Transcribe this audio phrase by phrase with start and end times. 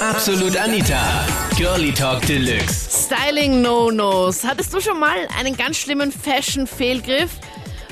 [0.00, 1.26] Absolut Anita.
[1.56, 3.06] Girlie Talk Deluxe.
[3.06, 4.46] Styling No-Nos.
[4.46, 7.40] Hattest du schon mal einen ganz schlimmen Fashion-Fehlgriff,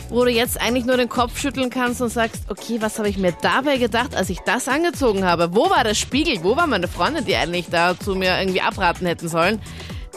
[0.09, 3.19] wo du jetzt eigentlich nur den Kopf schütteln kannst und sagst, okay, was habe ich
[3.19, 5.53] mir dabei gedacht, als ich das angezogen habe?
[5.53, 6.45] Wo war der Spiegel?
[6.45, 9.61] Wo war meine Freundin, die eigentlich da zu mir irgendwie abraten hätten sollen?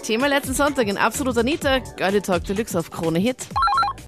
[0.04, 3.48] Thema letzten Sonntag in Absolut Anita, Girlie Talk Deluxe auf Krone Hit.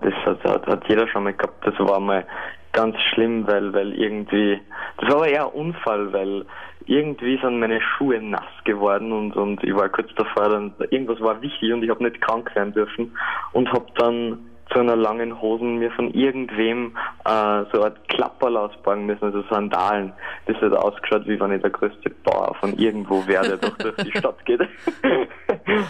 [0.02, 1.66] Das hat, hat, hat jeder schon mal gehabt.
[1.66, 2.28] Das war mal
[2.74, 4.60] ganz schlimm, weil, weil irgendwie,
[4.98, 6.46] das war aber eher ein Unfall, weil
[6.86, 11.42] irgendwie sind meine Schuhe nass geworden und, und ich war kurz davor, dann, irgendwas war
[11.42, 13.16] wichtig und ich habe nicht krank sein dürfen
[13.54, 14.40] und habe dann
[14.72, 16.96] zu einer langen Hosen mir von irgendwem
[17.26, 20.14] äh, so eine Art Klapperl ausbauen müssen, also Sandalen.
[20.46, 23.96] Das hat ausgeschaut, wie wenn ich der größte Bauer von irgendwo wäre, der doch durch
[23.98, 24.62] die Stadt geht.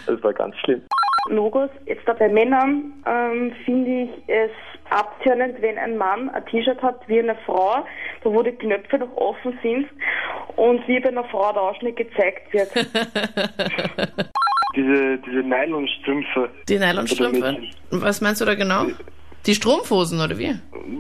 [0.08, 0.81] das war ganz schlimm.
[1.30, 1.70] Logos.
[1.85, 4.52] Jetzt da bei Männern ähm, finde ich es
[4.89, 7.85] abtönend, wenn ein Mann ein T-Shirt hat wie eine Frau,
[8.23, 9.88] da wo die Knöpfe noch offen sind
[10.55, 12.70] und wie bei einer Frau der Ausschnitt gezeigt wird.
[14.73, 16.49] Diese, diese Nylonstrümpfe.
[16.69, 17.58] Die Nylonstrümpfe?
[17.89, 18.86] Was meinst du da genau?
[19.45, 20.55] Die Strumpfhosen oder wie?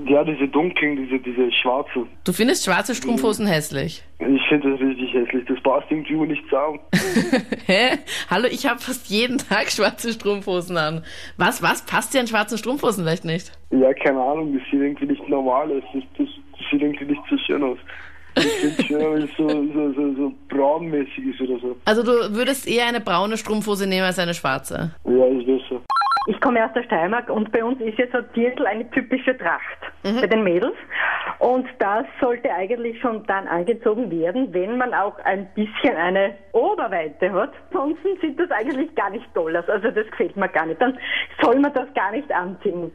[0.07, 2.07] Ja, diese dunklen, diese, diese schwarzen.
[2.23, 4.03] Du findest schwarze Strumpfhosen hässlich?
[4.19, 5.45] Ich finde das richtig hässlich.
[5.47, 6.79] Das passt irgendwie nicht zusammen.
[7.65, 7.97] Hä?
[8.29, 11.03] Hallo, ich habe fast jeden Tag schwarze Strumpfhosen an.
[11.37, 13.51] Was, was passt dir an schwarzen Strumpfhosen vielleicht nicht?
[13.71, 14.53] Ja, keine Ahnung.
[14.53, 15.83] Das sieht irgendwie nicht normal aus.
[15.93, 17.77] Das, das, das sieht irgendwie nicht so schön aus.
[18.37, 21.75] Ich finde schön, wenn es so, so, so, so braunmäßig ist oder so.
[21.83, 24.91] Also du würdest eher eine braune Strumpfhose nehmen als eine schwarze?
[25.05, 25.27] Ja.
[25.27, 25.45] Ich
[26.41, 29.61] komme aus der Steiermark und bei uns ist jetzt ein Dirndl eine typische Tracht
[30.03, 30.75] bei den Mädels.
[31.39, 37.31] Und das sollte eigentlich schon dann angezogen werden, wenn man auch ein bisschen eine Oberweite
[37.31, 37.53] hat.
[37.71, 39.67] Ansonsten sieht das eigentlich gar nicht toll aus.
[39.69, 40.81] Also das gefällt mir gar nicht.
[40.81, 40.97] Dann
[41.41, 42.91] soll man das gar nicht anziehen.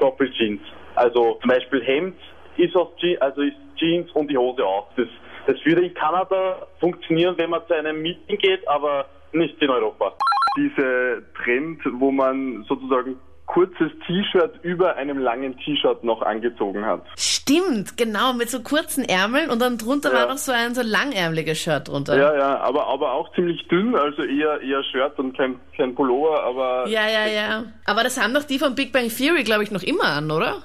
[0.00, 0.60] Doppeljeans.
[0.96, 2.16] Also zum Beispiel Hemd
[2.56, 4.88] ist aus Je also ist Jeans und die Hose auch.
[4.96, 5.08] Das,
[5.46, 10.12] das würde in Kanada funktionieren, wenn man zu einem Meeting geht, aber nicht in Europa.
[10.56, 17.04] Diese Trend, wo man sozusagen kurzes T-Shirt über einem langen T-Shirt noch angezogen hat.
[17.16, 20.20] Stimmt, genau, mit so kurzen Ärmeln und dann drunter Ja.
[20.20, 22.16] war noch so ein so langärmeliges Shirt drunter.
[22.16, 26.44] Ja, ja, aber, aber auch ziemlich dünn, also eher, eher Shirt und kein, kein Pullover,
[26.44, 27.64] aber ja, ja, ja.
[27.86, 30.62] Aber das haben doch die von Big Bang Theory, glaube ich, noch immer an, oder?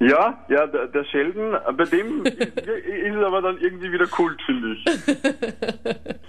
[0.00, 4.40] ja, ja, der, der Sheldon, bei dem ist ist es aber dann irgendwie wieder Kult,
[4.44, 4.84] finde ich.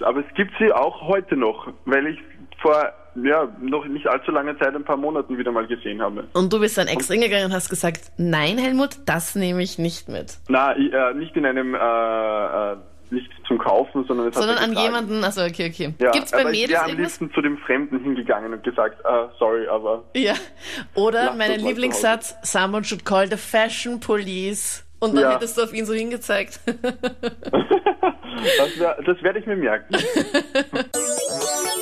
[0.02, 2.18] Aber es gibt sie auch heute noch, weil ich
[2.60, 2.92] vor
[3.24, 6.24] ja, noch nicht allzu langer Zeit, ein paar Monaten wieder mal gesehen habe.
[6.34, 10.08] Und du bist dann extra hingegangen und hast gesagt, nein, Helmut, das nehme ich nicht
[10.08, 10.38] mit.
[10.48, 12.76] Na, äh, nicht in einem, äh, äh,
[13.10, 15.94] nicht zum Kaufen, sondern Sondern er an jemanden, also okay, okay.
[15.98, 19.00] Ja, Gibt's bei aber ich Mädels wäre am liebsten zu dem Fremden hingegangen und gesagt,
[19.04, 20.34] äh, sorry, aber Ja.
[20.94, 24.84] Oder mein Lieblingssatz, someone should call the fashion police.
[25.00, 25.34] Und dann Ja.
[25.34, 26.60] hättest du auf ihn so hingezeigt.
[26.66, 26.82] das,
[28.78, 29.94] wär, das werde ich mir merken.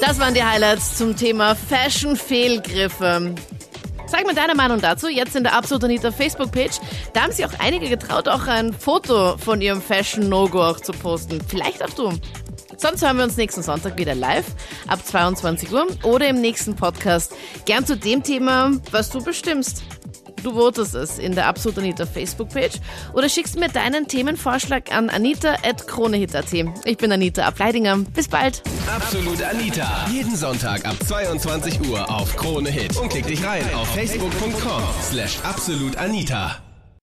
[0.00, 3.34] Das waren die Highlights zum Thema Fashion-Fehlgriffe.
[4.06, 6.78] Sag mir deine Meinung dazu, jetzt in der Absolut Anita Facebook-Page.
[7.12, 11.40] Da haben sich auch einige getraut, auch ein Foto von ihrem Fashion-No-Go auch zu posten.
[11.48, 12.12] Vielleicht auch du.
[12.76, 14.46] Sonst hören wir uns nächsten Sonntag wieder live
[14.86, 17.34] ab 22 Uhr oder im nächsten Podcast.
[17.64, 19.82] Gern zu dem Thema, was du bestimmst.
[20.46, 22.74] Du votest es in der Absolut Anita Facebook-Page
[23.14, 26.52] oder schickst mir deinen Themenvorschlag an anita.kronehit.at.
[26.84, 27.96] Ich bin Anita Ableidinger.
[28.14, 28.62] Bis bald.
[28.86, 30.06] Absolut Anita.
[30.08, 32.96] Jeden Sonntag ab 22 Uhr auf Krone Hit.
[32.96, 36.65] Und klick dich rein auf facebook.com slash absolutanita.